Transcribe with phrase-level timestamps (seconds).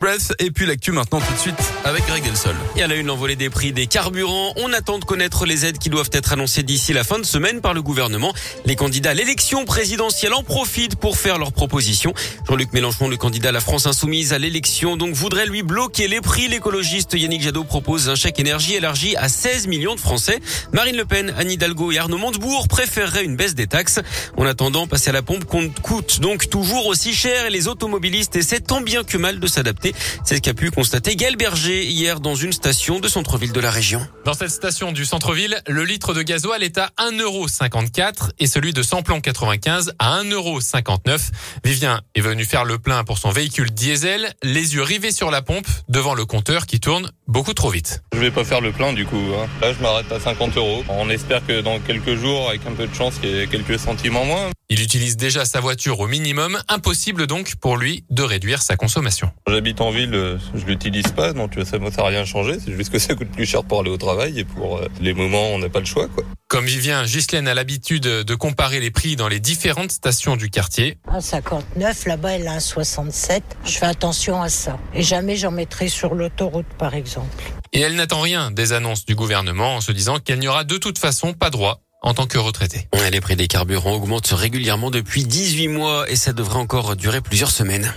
[0.00, 1.54] Breath et puis l'actu maintenant tout de suite
[1.84, 2.54] avec Greg Delsol.
[2.74, 4.54] Et à la une, l'envolée des prix des carburants.
[4.56, 7.60] On attend de connaître les aides qui doivent être annoncées d'ici la fin de semaine
[7.60, 8.32] par le gouvernement.
[8.64, 12.14] Les candidats à l'élection présidentielle en profitent pour faire leurs propositions.
[12.48, 16.22] Jean-Luc Mélenchon, le candidat à la France insoumise à l'élection, donc voudrait lui bloquer les
[16.22, 16.48] prix.
[16.48, 20.40] L'écologiste Yannick Jadot propose un chèque énergie élargi à 16 millions de Français.
[20.72, 24.00] Marine Le Pen, Anne Hidalgo et Arnaud Montebourg préféreraient une baisse des taxes.
[24.38, 28.60] En attendant, passer à la pompe coûte donc toujours aussi cher et les automobilistes essaient
[28.60, 29.89] tant bien que mal de s'adapter.
[30.24, 33.70] C'est ce qu'a pu constater Gaël Berger hier dans une station de centre-ville de la
[33.70, 34.06] région.
[34.24, 38.82] Dans cette station du centre-ville, le litre de gasoil est à 1,54€ et celui de
[38.82, 41.30] samplon 95 à 1,59€.
[41.64, 45.42] Vivien est venu faire le plein pour son véhicule diesel, les yeux rivés sur la
[45.42, 48.02] pompe devant le compteur qui tourne beaucoup trop vite.
[48.12, 49.22] Je vais pas faire le plein du coup.
[49.36, 49.48] Hein.
[49.60, 50.84] Là, je m'arrête à 50 euros.
[50.88, 53.78] On espère que dans quelques jours, avec un peu de chance, il y ait quelques
[53.78, 54.50] centimes en moins.
[54.72, 56.56] Il utilise déjà sa voiture au minimum.
[56.68, 59.32] Impossible donc pour lui de réduire sa consommation.
[59.48, 62.56] J'habite en ville, je l'utilise pas, donc ça ne ça rien changé.
[62.64, 65.12] C'est juste que ça coûte plus cher pour aller au travail et pour euh, les
[65.12, 66.06] moments on n'a pas le choix.
[66.06, 66.22] Quoi.
[66.46, 70.98] Comme Vivien, Ghislaine a l'habitude de comparer les prix dans les différentes stations du quartier.
[71.08, 73.42] Un 59, là-bas elle a un 67.
[73.64, 74.78] Je fais attention à ça.
[74.94, 77.42] Et jamais j'en mettrai sur l'autoroute par exemple.
[77.72, 80.76] Et elle n'attend rien des annonces du gouvernement en se disant qu'elle n'y aura de
[80.76, 82.88] toute façon pas droit en tant que retraité.
[83.10, 87.50] Les prix des carburants augmentent régulièrement depuis 18 mois et ça devrait encore durer plusieurs
[87.50, 87.92] semaines.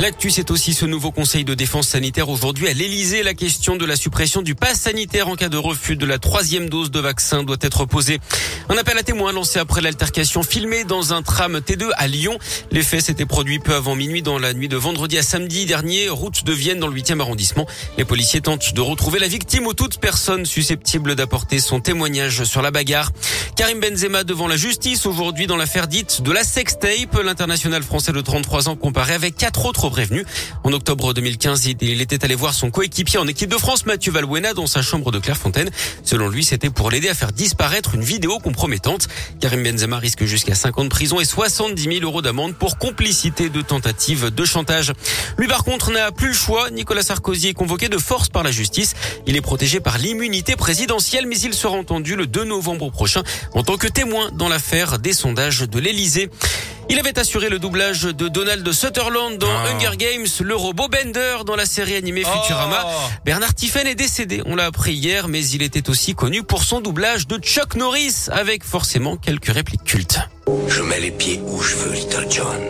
[0.00, 3.22] L'actu, c'est aussi ce nouveau conseil de défense sanitaire aujourd'hui à l'Elysée.
[3.22, 6.68] La question de la suppression du pass sanitaire en cas de refus de la troisième
[6.68, 8.18] dose de vaccin doit être posée.
[8.68, 12.38] Un appel à témoins lancé après l'altercation filmée dans un tram T2 à Lyon.
[12.72, 16.08] Les faits s'étaient produits peu avant minuit dans la nuit de vendredi à samedi dernier,
[16.08, 17.66] route de Vienne dans le 8e arrondissement.
[17.96, 22.62] Les policiers tentent de retrouver la victime ou toute personne susceptible d'apporter son témoignage sur
[22.62, 23.12] la bagarre.
[23.56, 27.16] Karim Benzema devant la justice aujourd'hui dans l'affaire dite de la sextape.
[27.22, 30.24] L'international français de 33 ans comparé avec quatre autres prévenu.
[30.62, 34.54] En octobre 2015, il était allé voir son coéquipier en équipe de France, Mathieu Valbuena,
[34.54, 35.70] dans sa chambre de Clairefontaine.
[36.02, 39.08] Selon lui, c'était pour l'aider à faire disparaître une vidéo compromettante.
[39.40, 43.48] Karim Benzema risque jusqu'à 5 ans de prison et 70 000 euros d'amende pour complicité
[43.48, 44.92] de tentative de chantage.
[45.38, 46.70] Lui, par contre, n'a plus le choix.
[46.70, 48.94] Nicolas Sarkozy est convoqué de force par la justice.
[49.26, 53.22] Il est protégé par l'immunité présidentielle, mais il sera entendu le 2 novembre prochain
[53.54, 56.30] en tant que témoin dans l'affaire des sondages de l'Elysée.
[56.90, 59.70] Il avait assuré le doublage de Donald Sutherland dans ah.
[59.70, 62.84] Hunger Games, le robot Bender dans la série animée Futurama.
[62.86, 63.10] Oh.
[63.24, 66.80] Bernard Tiffen est décédé, on l'a appris hier, mais il était aussi connu pour son
[66.80, 70.20] doublage de Chuck Norris, avec forcément quelques répliques cultes.
[70.68, 72.60] Je mets les pieds où je veux, Little John.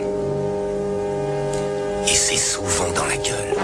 [2.07, 3.55] Et c'est souvent dans la gueule.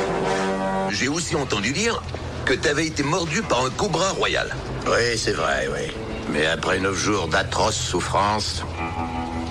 [0.91, 2.01] J'ai aussi entendu dire
[2.45, 4.53] que t'avais été mordu par un cobra royal.
[4.88, 5.91] Oui, c'est vrai, oui.
[6.33, 8.63] Mais après neuf jours d'atroces souffrances,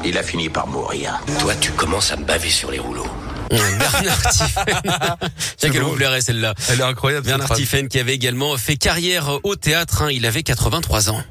[0.05, 1.21] il a fini par mourir.
[1.41, 3.09] Toi, tu commences à me baver sur les rouleaux.
[3.50, 4.65] Bernard Tiffen.
[5.56, 6.55] Tiens qu'elle vous plairait celle-là.
[6.69, 7.27] Elle est incroyable.
[7.27, 10.03] Bernard Tiffen qui avait également fait carrière au théâtre.
[10.03, 10.11] Hein.
[10.11, 11.22] Il avait 83 ans.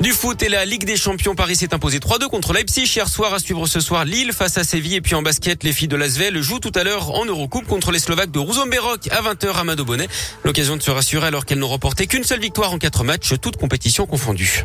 [0.00, 3.34] Du foot et la Ligue des Champions, Paris s'est imposé 3-2 contre Leipzig hier soir.
[3.34, 5.96] À suivre ce soir Lille face à Séville et puis en basket, les filles de
[5.96, 9.64] Lasvel jouent tout à l'heure en Eurocoupe contre les Slovaques de Rouzomberok à 20h à
[9.64, 10.08] Madobonnet.
[10.42, 13.58] L'occasion de se rassurer alors qu'elles n'ont remporté qu'une seule victoire en quatre matchs, toutes
[13.58, 14.64] compétitions confondues.